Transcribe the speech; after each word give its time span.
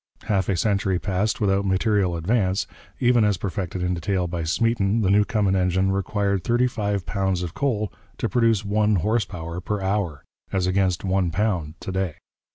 Half 0.23 0.49
a 0.49 0.57
century 0.57 0.97
passed 0.97 1.39
without 1.39 1.63
material 1.63 2.17
advance; 2.17 2.65
even 2.99 3.23
as 3.23 3.37
perfected 3.37 3.83
in 3.83 3.93
detail 3.93 4.25
by 4.25 4.43
Smeaton, 4.43 5.01
the 5.01 5.11
Newcomen 5.11 5.55
engine 5.55 5.91
required 5.91 6.43
thirty 6.43 6.65
five 6.65 7.05
pounds 7.05 7.43
of 7.43 7.53
coal 7.53 7.93
to 8.17 8.27
produce 8.27 8.65
one 8.65 8.95
horse 8.95 9.25
power 9.25 9.61
per 9.61 9.79
hour, 9.79 10.23
as 10.51 10.65
against 10.65 11.03
one 11.03 11.29
pound 11.29 11.75
to 11.81 11.91
day. 11.91 12.15